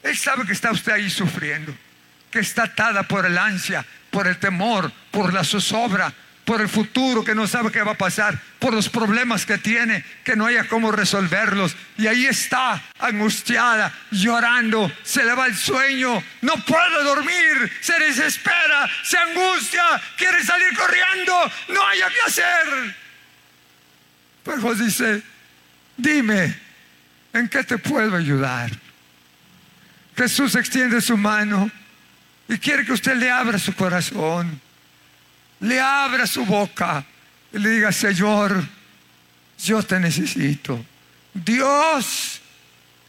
Él 0.02 0.16
sabe 0.16 0.44
que 0.46 0.52
está 0.52 0.70
usted 0.70 0.92
ahí 0.92 1.10
sufriendo, 1.10 1.74
que 2.30 2.40
está 2.40 2.64
atada 2.64 3.02
por 3.02 3.26
el 3.26 3.36
ansia, 3.38 3.84
por 4.10 4.26
el 4.26 4.38
temor, 4.38 4.92
por 5.10 5.32
la 5.32 5.42
zozobra, 5.42 6.12
por 6.44 6.60
el 6.60 6.68
futuro 6.68 7.24
que 7.24 7.34
no 7.34 7.48
sabe 7.48 7.72
qué 7.72 7.82
va 7.82 7.92
a 7.92 7.98
pasar, 7.98 8.38
por 8.60 8.72
los 8.72 8.88
problemas 8.88 9.44
que 9.44 9.58
tiene, 9.58 10.04
que 10.24 10.36
no 10.36 10.46
haya 10.46 10.68
cómo 10.68 10.92
resolverlos. 10.92 11.76
Y 11.98 12.06
ahí 12.06 12.26
está, 12.26 12.80
angustiada, 13.00 13.92
llorando, 14.12 14.90
se 15.02 15.24
le 15.24 15.34
va 15.34 15.46
el 15.46 15.56
sueño, 15.56 16.22
no 16.42 16.54
puede 16.64 17.02
dormir, 17.02 17.72
se 17.80 17.98
desespera, 17.98 18.88
se 19.02 19.18
angustia, 19.18 19.82
quiere 20.16 20.44
salir 20.44 20.72
corriendo, 20.76 21.52
no 21.68 21.84
haya 21.84 22.08
qué 22.10 22.20
hacer. 22.26 22.96
Pues 24.44 24.78
dice, 24.78 25.22
Dime, 25.96 26.54
¿en 27.32 27.48
qué 27.48 27.64
te 27.64 27.78
puedo 27.78 28.16
ayudar? 28.16 28.70
Jesús 30.16 30.54
extiende 30.54 31.00
su 31.00 31.16
mano 31.16 31.70
y 32.48 32.58
quiere 32.58 32.84
que 32.84 32.92
usted 32.92 33.16
le 33.16 33.30
abra 33.30 33.58
su 33.58 33.74
corazón, 33.74 34.60
le 35.60 35.80
abra 35.80 36.26
su 36.26 36.44
boca 36.44 37.04
y 37.52 37.58
le 37.58 37.70
diga, 37.70 37.92
Señor, 37.92 38.62
yo 39.58 39.82
te 39.82 39.98
necesito. 39.98 40.84
Dios, 41.32 42.40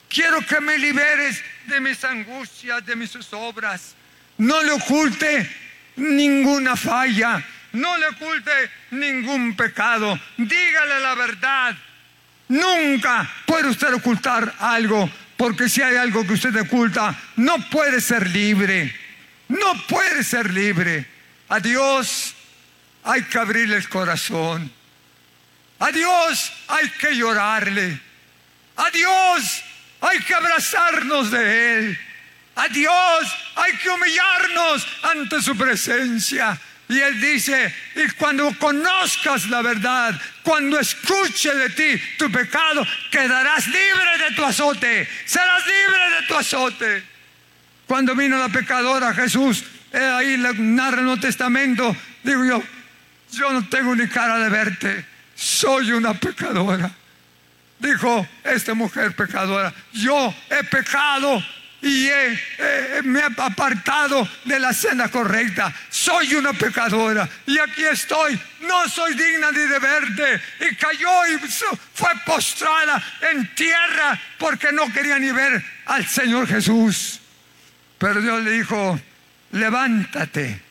quiero 0.09 0.41
que 0.41 0.59
me 0.61 0.77
liberes 0.77 1.41
de 1.65 1.79
mis 1.79 2.03
angustias, 2.03 2.85
de 2.85 2.95
mis 2.95 3.15
obras. 3.31 3.95
No 4.37 4.61
le 4.63 4.71
oculte 4.71 5.49
ninguna 5.97 6.75
falla, 6.75 7.43
no 7.73 7.97
le 7.97 8.07
oculte 8.07 8.51
ningún 8.91 9.55
pecado. 9.55 10.19
Dígale 10.37 10.99
la 11.01 11.15
verdad 11.15 11.75
Nunca 12.49 13.29
puede 13.45 13.69
usted 13.69 13.93
ocultar 13.93 14.53
algo, 14.59 15.09
porque 15.35 15.67
si 15.67 15.81
hay 15.81 15.97
algo 15.97 16.25
que 16.25 16.33
usted 16.33 16.55
oculta, 16.61 17.15
no 17.35 17.57
puede 17.69 17.99
ser 18.01 18.29
libre. 18.29 18.95
No 19.49 19.73
puede 19.87 20.23
ser 20.23 20.53
libre. 20.53 21.05
A 21.49 21.59
Dios 21.59 22.33
hay 23.03 23.23
que 23.23 23.37
abrirle 23.37 23.77
el 23.77 23.89
corazón. 23.89 24.71
A 25.79 25.91
Dios 25.91 26.51
hay 26.67 26.89
que 26.91 27.15
llorarle. 27.15 28.01
A 28.75 28.89
Dios 28.89 29.63
hay 30.01 30.19
que 30.19 30.33
abrazarnos 30.33 31.31
de 31.31 31.77
Él. 31.79 31.99
A 32.55 32.67
Dios 32.69 33.35
hay 33.55 33.73
que 33.77 33.89
humillarnos 33.89 34.87
ante 35.03 35.41
su 35.41 35.55
presencia. 35.55 36.59
Y 36.89 36.99
él 36.99 37.19
dice, 37.19 37.73
y 37.95 38.09
cuando 38.11 38.49
conozcas 38.57 39.49
la 39.49 39.61
verdad, 39.61 40.19
cuando 40.41 40.79
escuche 40.79 41.53
de 41.53 41.69
ti 41.69 42.01
tu 42.17 42.31
pecado, 42.31 42.85
quedarás 43.11 43.67
libre 43.67 44.29
de 44.29 44.35
tu 44.35 44.45
azote, 44.45 45.07
serás 45.25 45.63
libre 45.65 46.21
de 46.21 46.27
tu 46.27 46.35
azote. 46.35 47.03
Cuando 47.85 48.15
vino 48.15 48.37
la 48.37 48.49
pecadora 48.49 49.13
Jesús, 49.13 49.63
ahí 49.91 50.37
narra 50.37 50.99
el 50.99 51.05
Nuevo 51.05 51.19
Testamento, 51.19 51.95
digo 52.23 52.45
yo, 52.45 52.63
yo 53.31 53.51
no 53.51 53.67
tengo 53.67 53.93
ni 53.93 54.07
cara 54.07 54.39
de 54.39 54.49
verte, 54.49 55.05
soy 55.35 55.91
una 55.91 56.13
pecadora. 56.13 56.89
Dijo 57.79 58.27
esta 58.43 58.73
mujer 58.73 59.15
pecadora, 59.15 59.73
yo 59.93 60.33
he 60.49 60.63
pecado 60.63 61.43
y 61.87 62.09
me 63.03 63.19
he 63.19 63.23
apartado 63.23 64.27
de 64.43 64.59
la 64.59 64.73
senda 64.73 65.09
correcta. 65.09 65.73
Soy 65.89 66.35
una 66.35 66.53
pecadora 66.53 67.27
y 67.45 67.57
aquí 67.57 67.85
estoy. 67.85 68.39
No 68.61 68.87
soy 68.89 69.13
digna 69.13 69.51
ni 69.51 69.59
de 69.59 69.79
verte. 69.79 70.41
Y 70.69 70.75
cayó 70.75 71.27
y 71.27 71.39
fue 71.93 72.09
postrada 72.25 73.01
en 73.31 73.53
tierra 73.55 74.19
porque 74.37 74.71
no 74.71 74.91
quería 74.91 75.17
ni 75.17 75.31
ver 75.31 75.63
al 75.85 76.05
Señor 76.05 76.47
Jesús. 76.47 77.21
Pero 77.97 78.21
Dios 78.21 78.43
le 78.43 78.51
dijo, 78.51 78.99
levántate, 79.51 80.61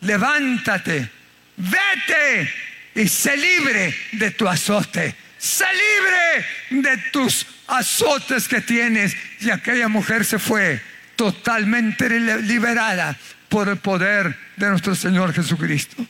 levántate, 0.00 1.10
vete 1.56 2.52
y 2.94 3.08
sé 3.08 3.36
libre 3.36 3.94
de 4.12 4.30
tu 4.32 4.48
azote. 4.48 5.27
Sé 5.38 5.64
libre 5.72 6.82
de 6.82 6.98
tus 7.12 7.46
azotes 7.66 8.48
que 8.48 8.60
tienes. 8.60 9.16
Y 9.40 9.50
aquella 9.50 9.88
mujer 9.88 10.24
se 10.24 10.38
fue 10.38 10.80
totalmente 11.16 12.08
liberada 12.42 13.16
por 13.48 13.68
el 13.68 13.78
poder 13.78 14.36
de 14.56 14.68
nuestro 14.68 14.94
Señor 14.94 15.32
Jesucristo. 15.32 16.04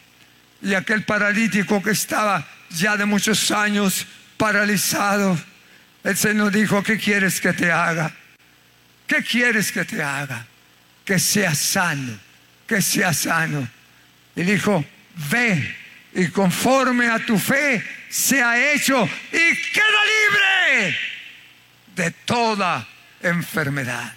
Y 0.63 0.75
aquel 0.75 1.05
paralítico 1.05 1.83
que 1.83 1.91
estaba 1.91 2.47
ya 2.71 2.97
de 2.97 3.05
muchos 3.05 3.51
años 3.51 4.07
paralizado, 4.37 5.39
el 6.05 6.17
Señor 6.17 6.53
dijo, 6.53 6.83
¿qué 6.83 6.99
quieres 6.99 7.41
que 7.41 7.53
te 7.53 7.71
haga? 7.71 8.13
¿Qué 9.07 9.23
quieres 9.23 9.73
que 9.73 9.85
te 9.85 10.03
haga? 10.03 10.47
Que 11.05 11.19
sea 11.19 11.55
sano, 11.55 12.19
que 12.67 12.83
sea 12.83 13.13
sano. 13.13 13.69
Y 14.37 14.43
dijo, 14.43 14.85
ve 15.31 15.77
y 16.15 16.29
conforme 16.29 17.09
a 17.09 17.19
tu 17.19 17.39
fe 17.39 17.83
sea 18.09 18.73
hecho 18.73 19.09
y 19.33 19.71
queda 19.73 20.05
libre 20.05 20.99
de 21.95 22.11
toda 22.25 22.87
enfermedad. 23.23 24.15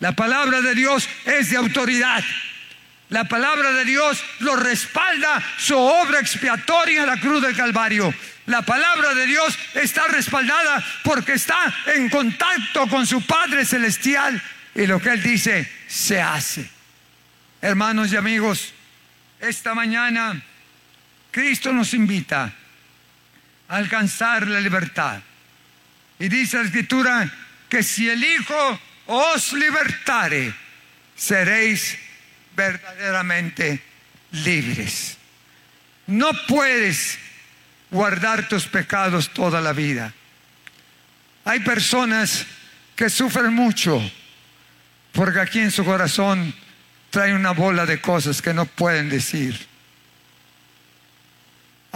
La 0.00 0.12
palabra 0.12 0.60
de 0.60 0.74
Dios 0.74 1.08
es 1.24 1.50
de 1.50 1.56
autoridad. 1.56 2.22
La 3.08 3.24
palabra 3.24 3.72
de 3.72 3.84
Dios 3.84 4.22
lo 4.40 4.56
respalda 4.56 5.42
su 5.58 5.76
obra 5.76 6.20
expiatoria 6.20 7.02
en 7.02 7.06
la 7.06 7.20
cruz 7.20 7.40
del 7.40 7.56
Calvario. 7.56 8.12
La 8.46 8.62
palabra 8.62 9.14
de 9.14 9.26
Dios 9.26 9.56
está 9.74 10.06
respaldada 10.08 10.84
porque 11.04 11.34
está 11.34 11.72
en 11.94 12.08
contacto 12.08 12.86
con 12.88 13.06
su 13.06 13.24
Padre 13.24 13.64
Celestial 13.64 14.40
y 14.74 14.86
lo 14.86 15.00
que 15.00 15.10
Él 15.10 15.22
dice 15.22 15.70
se 15.86 16.20
hace. 16.20 16.68
Hermanos 17.62 18.12
y 18.12 18.16
amigos, 18.16 18.72
esta 19.40 19.74
mañana 19.74 20.40
Cristo 21.30 21.72
nos 21.72 21.94
invita 21.94 22.52
alcanzar 23.68 24.46
la 24.46 24.60
libertad. 24.60 25.20
Y 26.18 26.28
dice 26.28 26.58
la 26.58 26.64
escritura 26.64 27.32
que 27.68 27.82
si 27.82 28.08
el 28.08 28.22
Hijo 28.22 28.80
os 29.06 29.52
libertare, 29.52 30.54
seréis 31.14 31.98
verdaderamente 32.54 33.82
libres. 34.32 35.16
No 36.06 36.30
puedes 36.46 37.18
guardar 37.90 38.48
tus 38.48 38.66
pecados 38.66 39.30
toda 39.30 39.60
la 39.60 39.72
vida. 39.72 40.12
Hay 41.44 41.60
personas 41.60 42.46
que 42.94 43.10
sufren 43.10 43.52
mucho 43.52 44.02
porque 45.12 45.40
aquí 45.40 45.60
en 45.60 45.70
su 45.70 45.84
corazón 45.84 46.54
trae 47.10 47.34
una 47.34 47.52
bola 47.52 47.86
de 47.86 48.00
cosas 48.00 48.42
que 48.42 48.52
no 48.52 48.66
pueden 48.66 49.08
decir. 49.08 49.66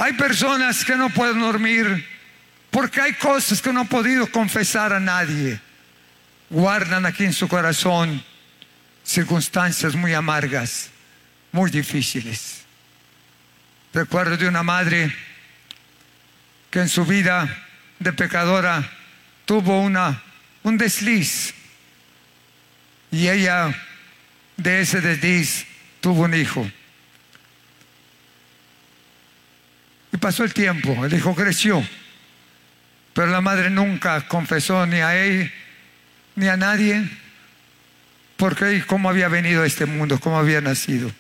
Hay 0.01 0.15
personas 0.15 0.83
que 0.83 0.97
no 0.97 1.11
pueden 1.11 1.41
dormir 1.41 2.09
porque 2.71 3.03
hay 3.03 3.13
cosas 3.13 3.61
que 3.61 3.71
no 3.71 3.81
han 3.81 3.87
podido 3.87 4.27
confesar 4.33 4.95
a 4.95 4.99
nadie. 4.99 5.61
Guardan 6.49 7.05
aquí 7.05 7.27
en 7.27 7.35
su 7.35 7.47
corazón 7.47 8.25
circunstancias 9.05 9.95
muy 9.95 10.15
amargas, 10.15 10.89
muy 11.53 11.71
difíciles. 11.71 12.63
Recuerdo 13.93 14.39
de 14.39 14.49
una 14.49 14.63
madre 14.63 15.15
que 16.71 16.81
en 16.81 16.89
su 16.89 17.05
vida 17.05 17.47
de 17.99 18.15
pecadora 18.15 18.91
tuvo 19.45 19.83
una, 19.83 20.23
un 20.63 20.79
desliz 20.79 21.53
y 23.11 23.29
ella 23.29 23.71
de 24.57 24.81
ese 24.81 25.03
desliz 25.03 25.67
tuvo 26.01 26.23
un 26.23 26.33
hijo. 26.33 26.67
Y 30.13 30.17
pasó 30.17 30.45
el 30.45 30.53
tiempo, 30.53 31.05
el 31.05 31.15
hijo 31.15 31.35
creció, 31.35 31.87
pero 33.13 33.29
la 33.29 33.41
madre 33.41 33.71
nunca 33.71 34.27
confesó 34.27 34.87
ni 34.87 35.01
a 35.01 35.17
él 35.17 35.53
ni 36.37 36.49
a 36.49 36.57
nadie 36.57 37.09
porque 38.37 38.83
cómo 38.87 39.09
había 39.09 39.29
venido 39.29 39.63
a 39.63 39.67
este 39.67 39.87
mundo, 39.87 40.19
cómo 40.19 40.39
había 40.39 40.61
nacido. 40.61 41.11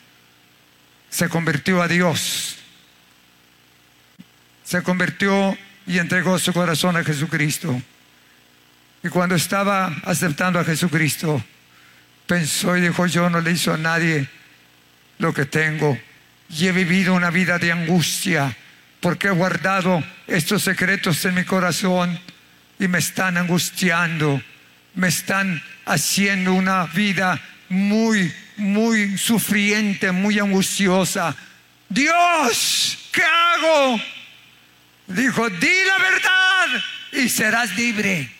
Se 1.10 1.28
convirtió 1.28 1.82
a 1.82 1.88
Dios 1.88 2.60
se 4.70 4.84
convirtió 4.84 5.58
y 5.84 5.98
entregó 5.98 6.38
su 6.38 6.52
corazón 6.52 6.96
a 6.96 7.02
Jesucristo. 7.02 7.82
Y 9.02 9.08
cuando 9.08 9.34
estaba 9.34 9.92
aceptando 10.04 10.60
a 10.60 10.64
Jesucristo, 10.64 11.42
pensó 12.24 12.76
y 12.76 12.80
dijo, 12.80 13.04
yo 13.06 13.28
no 13.28 13.40
le 13.40 13.50
hizo 13.50 13.74
a 13.74 13.76
nadie 13.76 14.28
lo 15.18 15.34
que 15.34 15.44
tengo. 15.44 15.98
Y 16.50 16.68
he 16.68 16.72
vivido 16.72 17.14
una 17.14 17.30
vida 17.30 17.58
de 17.58 17.72
angustia 17.72 18.56
porque 19.00 19.28
he 19.28 19.30
guardado 19.30 20.02
estos 20.26 20.62
secretos 20.62 21.24
en 21.24 21.34
mi 21.34 21.44
corazón 21.44 22.18
y 22.78 22.88
me 22.88 22.98
están 22.98 23.36
angustiando, 23.36 24.42
me 24.94 25.08
están 25.08 25.62
haciendo 25.86 26.54
una 26.54 26.84
vida 26.86 27.40
muy, 27.68 28.32
muy 28.56 29.16
sufriente, 29.16 30.12
muy 30.12 30.38
angustiosa. 30.38 31.34
Dios, 31.88 32.98
¿qué 33.12 33.22
hago? 33.22 34.00
Dijo, 35.06 35.48
di 35.48 35.84
la 35.86 35.98
verdad 35.98 36.84
y 37.12 37.28
serás 37.28 37.74
libre. 37.76 38.30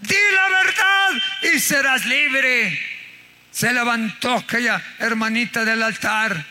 Di 0.00 0.16
la 0.34 0.48
verdad 0.48 1.54
y 1.54 1.58
serás 1.60 2.06
libre. 2.06 2.80
Se 3.50 3.72
levantó 3.72 4.34
aquella 4.34 4.82
hermanita 4.98 5.64
del 5.64 5.82
altar. 5.82 6.44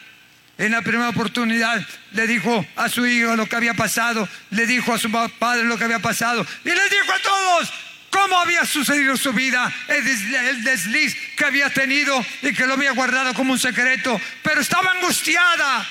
En 0.60 0.72
la 0.72 0.82
primera 0.82 1.10
oportunidad 1.10 1.82
le 2.12 2.28
dijo 2.28 2.66
a 2.76 2.90
su 2.90 3.06
hijo 3.08 3.36
lo 3.38 3.48
que 3.48 3.56
había 3.56 3.74
pasado, 3.74 4.28
le 4.52 4.68
dijo 4.68 4.94
a 4.94 5.00
su 5.00 5.10
padre 5.12 5.64
lo 5.64 5.78
que 5.78 5.86
había 5.86 6.00
pasado 6.00 6.46
y 6.66 6.70
le 6.70 6.90
dijo 6.90 7.14
a 7.14 7.20
todos 7.20 7.74
cómo 8.10 8.38
había 8.38 8.66
sucedido 8.66 9.16
su 9.16 9.32
vida, 9.32 9.72
el 9.88 10.64
desliz 10.64 11.16
que 11.38 11.46
había 11.46 11.70
tenido 11.70 12.24
y 12.42 12.54
que 12.54 12.68
lo 12.68 12.74
había 12.74 12.92
guardado 12.92 13.34
como 13.34 13.54
un 13.54 13.60
secreto, 13.60 14.20
pero 14.44 14.60
estaba 14.60 14.92
angustiada 14.92 15.88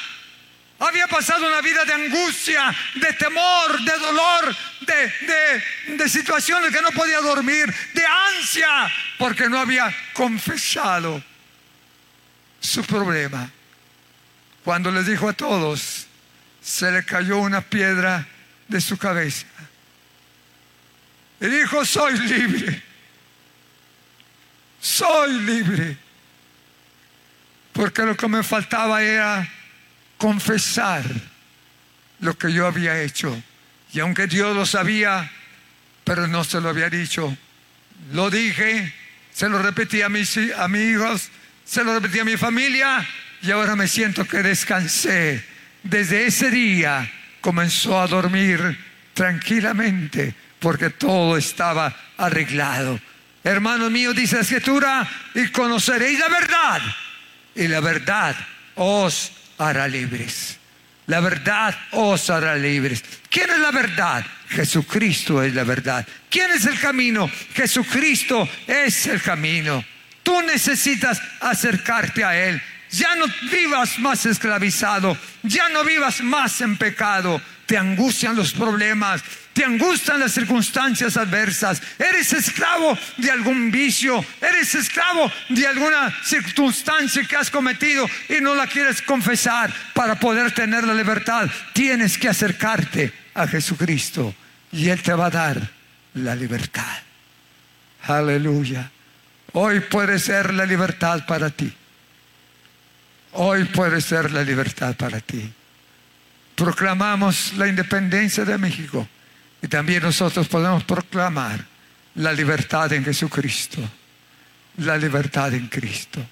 había 0.81 1.09
pasado 1.09 1.47
una 1.47 1.61
vida 1.61 1.85
de 1.85 1.93
angustia, 1.93 2.75
de 2.95 3.13
temor, 3.15 3.81
de 3.81 3.99
dolor, 3.99 4.57
de, 4.81 6.09
situaciones 6.09 6.73
que 6.73 6.81
no 6.81 6.91
podía 6.93 7.21
dormir, 7.21 7.75
de 7.95 8.05
ansia, 8.37 8.93
porque 9.19 9.49
no 9.49 9.59
había 9.59 9.93
confesado 10.13 11.23
su 12.61 12.85
problema. 12.85 13.51
Cuando 14.69 14.91
les 14.91 15.07
dijo 15.07 15.31
a 15.31 15.33
todos, 15.33 16.07
se 16.61 16.93
le 16.93 17.03
cayó 17.03 17.39
una 17.39 17.63
piedra 17.63 18.29
de 18.69 18.83
su 18.83 18.99
cabeza. 18.99 19.47
Y 21.41 21.47
dijo, 21.47 21.87
soy 21.87 22.19
libre. 22.19 22.83
Soy 24.79 25.41
libre. 25.41 25.97
Porque 27.73 28.03
lo 28.03 28.15
que 28.15 28.29
me 28.29 28.43
faltaba 28.43 29.03
era 29.03 29.49
confesar 30.19 31.03
lo 32.21 32.37
que 32.37 32.53
yo 32.53 32.67
había 32.67 33.01
hecho. 33.01 33.43
Y 33.95 34.01
aunque 34.01 34.27
Dios 34.27 34.55
lo 34.55 34.67
sabía, 34.67 35.33
pero 36.05 36.27
no 36.27 36.45
se 36.45 36.61
lo 36.61 36.69
había 36.69 36.91
dicho, 36.91 37.35
lo 38.13 38.29
dije, 38.29 38.93
se 39.33 39.49
lo 39.49 39.63
repetí 39.63 40.03
a 40.03 40.11
mis 40.11 40.37
amigos, 40.59 41.31
se 41.65 41.83
lo 41.83 41.95
repetí 41.99 42.19
a 42.19 42.25
mi 42.27 42.37
familia 42.37 43.09
y 43.43 43.51
ahora 43.51 43.77
me 43.77 43.89
siento 43.89 44.27
que 44.27 44.43
descansé. 44.43 45.45
Desde 45.83 46.27
ese 46.27 46.51
día 46.51 47.11
comenzó 47.41 48.01
a 48.01 48.07
dormir 48.07 48.79
tranquilamente 49.15 50.35
porque 50.59 50.91
todo 50.91 51.37
estaba 51.37 51.95
arreglado. 52.17 53.01
Hermanos 53.45 53.91
míos, 53.91 54.15
dice 54.15 54.37
la 54.37 54.43
escritura, 54.43 55.09
y 55.35 55.49
conoceréis 55.49 56.19
la 56.19 56.29
verdad, 56.29 56.83
y 57.55 57.69
la 57.69 57.81
verdad 57.81 58.37
os 58.75 59.33
hará 59.59 59.89
libres. 59.89 60.59
La 61.07 61.21
verdad 61.21 61.75
os 61.93 62.29
hará 62.29 62.55
libres. 62.57 63.03
¿Quién 63.31 63.49
es 63.51 63.59
la 63.59 63.71
verdad? 63.71 64.25
Jesucristo 64.51 65.43
es 65.43 65.55
la 65.55 65.65
verdad. 65.65 66.07
¿Quién 66.29 66.51
es 66.51 66.67
el 66.67 66.79
camino? 66.79 67.31
Jesucristo 67.55 68.47
es 68.67 69.07
el 69.07 69.23
camino. 69.23 69.83
Tú 70.23 70.43
necesitas 70.43 71.21
acercarte 71.41 72.23
a 72.25 72.37
Él. 72.49 72.61
Ya 72.91 73.15
no 73.17 73.27
vivas 73.51 73.99
más 73.99 74.25
esclavizado, 74.27 75.17
ya 75.43 75.69
no 75.69 75.85
vivas 75.85 76.21
más 76.23 76.61
en 76.61 76.77
pecado. 76.77 77.41
Te 77.67 77.77
angustian 77.77 78.35
los 78.35 78.53
problemas, 78.53 79.23
te 79.53 79.65
angustian 79.65 80.21
las 80.21 80.33
circunstancias 80.33 81.17
adversas. 81.17 81.83
Eres 81.99 82.33
esclavo 82.33 82.97
de 83.19 83.31
algún 83.31 83.71
vicio, 83.71 84.25
eres 84.41 84.75
esclavo 84.75 85.31
de 85.51 85.67
alguna 85.67 86.17
circunstancia 86.25 87.25
que 87.25 87.37
has 87.37 87.51
cometido 87.51 88.09
y 88.29 88.41
no 88.41 88.55
la 88.55 88.67
quieres 88.67 89.03
confesar 89.03 89.71
para 89.93 90.19
poder 90.19 90.53
tener 90.53 90.85
la 90.85 90.95
libertad. 90.95 91.51
Tienes 91.75 92.17
que 92.17 92.29
acercarte 92.29 93.13
a 93.35 93.47
Jesucristo 93.47 94.35
y 94.73 94.89
Él 94.89 95.03
te 95.03 95.13
va 95.13 95.27
a 95.27 95.31
dar 95.31 95.71
la 96.15 96.35
libertad. 96.35 96.99
Aleluya. 98.05 98.91
Hoy 99.53 99.81
puede 99.81 100.19
ser 100.19 100.55
la 100.55 100.65
libertad 100.65 101.27
para 101.27 101.51
ti. 101.51 101.73
Hoy 103.33 103.65
puede 103.65 104.01
ser 104.01 104.31
la 104.33 104.43
libertad 104.43 104.95
para 104.97 105.21
ti. 105.21 105.53
Proclamamos 106.55 107.55
la 107.55 107.69
independencia 107.69 108.45
de 108.45 108.59
México 108.59 109.07
y 109.63 109.69
también 109.69 110.03
nosotros 110.03 110.49
podemos 110.49 110.85
proclamar 110.85 111.65
la 112.15 112.33
libertad 112.33 112.93
en 112.93 113.05
Jesucristo. 113.05 113.79
La 114.79 114.97
libertad 114.97 115.53
en 115.55 115.69
Cristo. 115.69 116.25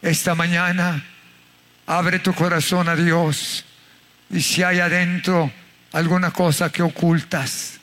Esta 0.00 0.34
mañana 0.34 1.04
abre 1.86 2.18
tu 2.18 2.32
corazón 2.32 2.88
a 2.88 2.96
Dios 2.96 3.64
y 4.30 4.40
si 4.40 4.62
hay 4.62 4.80
adentro 4.80 5.50
alguna 5.92 6.30
cosa 6.30 6.70
que 6.70 6.82
ocultas, 6.82 7.80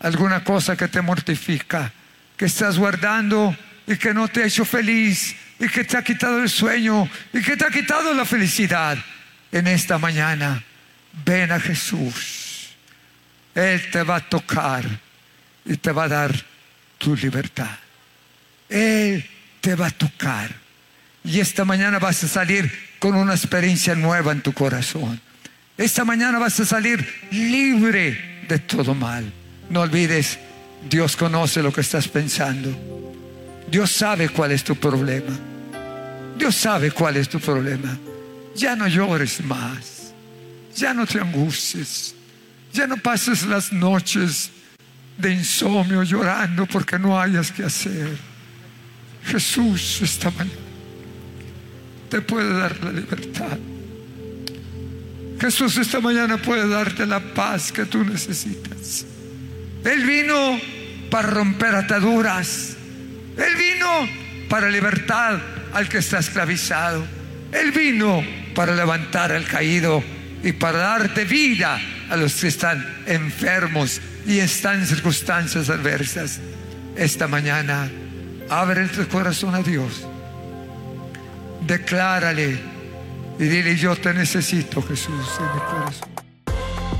alguna 0.00 0.42
cosa 0.44 0.76
que 0.76 0.88
te 0.88 1.00
mortifica, 1.00 1.92
que 2.36 2.46
estás 2.46 2.78
guardando 2.78 3.56
y 3.86 3.96
que 3.96 4.12
no 4.12 4.28
te 4.28 4.42
ha 4.42 4.46
hecho 4.46 4.64
feliz 4.64 5.36
y 5.58 5.68
que 5.68 5.84
te 5.84 5.96
ha 5.96 6.02
quitado 6.02 6.42
el 6.42 6.48
sueño 6.48 7.08
y 7.32 7.42
que 7.42 7.56
te 7.56 7.64
ha 7.64 7.70
quitado 7.70 8.12
la 8.14 8.24
felicidad 8.24 8.98
en 9.52 9.66
esta 9.66 9.98
mañana, 9.98 10.62
ven 11.24 11.52
a 11.52 11.60
Jesús. 11.60 12.70
Él 13.54 13.90
te 13.90 14.02
va 14.02 14.16
a 14.16 14.28
tocar 14.28 14.84
y 15.64 15.76
te 15.76 15.92
va 15.92 16.04
a 16.04 16.08
dar 16.08 16.34
tu 16.98 17.14
libertad. 17.14 17.78
Él 18.68 19.24
te 19.60 19.74
va 19.74 19.86
a 19.86 19.90
tocar. 19.90 20.50
Y 21.22 21.40
esta 21.40 21.64
mañana 21.64 21.98
vas 21.98 22.24
a 22.24 22.28
salir 22.28 22.70
con 22.98 23.14
una 23.14 23.34
experiencia 23.34 23.94
nueva 23.94 24.32
en 24.32 24.42
tu 24.42 24.52
corazón. 24.52 25.20
Esta 25.76 26.04
mañana 26.04 26.38
vas 26.38 26.58
a 26.60 26.64
salir 26.64 27.06
libre 27.30 28.44
de 28.48 28.58
todo 28.58 28.94
mal. 28.94 29.32
No 29.70 29.80
olvides, 29.80 30.38
Dios 30.88 31.16
conoce 31.16 31.62
lo 31.62 31.72
que 31.72 31.80
estás 31.80 32.08
pensando. 32.08 33.13
Dios 33.70 33.90
sabe 33.90 34.28
cuál 34.28 34.52
es 34.52 34.62
tu 34.62 34.74
problema. 34.76 35.36
Dios 36.38 36.54
sabe 36.54 36.90
cuál 36.90 37.16
es 37.16 37.28
tu 37.28 37.40
problema. 37.40 37.96
Ya 38.54 38.76
no 38.76 38.86
llores 38.86 39.42
más. 39.44 40.12
Ya 40.76 40.92
no 40.92 41.06
te 41.06 41.20
angusties. 41.20 42.14
Ya 42.72 42.86
no 42.86 42.96
pases 42.96 43.44
las 43.46 43.72
noches 43.72 44.50
de 45.16 45.32
insomnio 45.32 46.02
llorando 46.02 46.66
porque 46.66 46.98
no 46.98 47.18
hayas 47.18 47.52
que 47.52 47.64
hacer. 47.64 48.16
Jesús 49.24 50.00
esta 50.02 50.30
mañana 50.30 50.58
te 52.10 52.20
puede 52.20 52.52
dar 52.52 52.84
la 52.84 52.92
libertad. 52.92 53.58
Jesús 55.40 55.76
esta 55.78 56.00
mañana 56.00 56.36
puede 56.36 56.68
darte 56.68 57.06
la 57.06 57.20
paz 57.20 57.72
que 57.72 57.84
tú 57.86 58.04
necesitas. 58.04 59.06
Él 59.84 60.04
vino 60.04 60.58
para 61.10 61.28
romper 61.28 61.74
ataduras. 61.74 62.76
Él 63.36 63.56
vino 63.56 64.08
para 64.48 64.68
libertad 64.68 65.38
al 65.72 65.88
que 65.88 65.98
está 65.98 66.18
esclavizado. 66.18 67.04
Él 67.52 67.72
vino 67.72 68.22
para 68.54 68.74
levantar 68.74 69.32
al 69.32 69.44
caído 69.44 70.02
y 70.42 70.52
para 70.52 70.78
darte 70.78 71.24
vida 71.24 71.80
a 72.10 72.16
los 72.16 72.34
que 72.34 72.48
están 72.48 72.84
enfermos 73.06 74.00
y 74.26 74.38
están 74.38 74.80
en 74.80 74.86
circunstancias 74.86 75.68
adversas. 75.68 76.40
Esta 76.96 77.26
mañana, 77.26 77.90
abre 78.48 78.86
tu 78.88 79.06
corazón 79.08 79.54
a 79.54 79.62
Dios. 79.62 80.06
Declárale 81.66 82.58
y 83.38 83.44
dile, 83.44 83.76
yo 83.76 83.96
te 83.96 84.14
necesito, 84.14 84.82
Jesús, 84.82 85.28
en 85.40 85.54
mi 85.54 85.60
corazón. 85.60 86.13